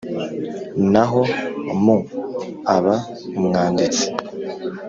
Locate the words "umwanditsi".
3.39-4.05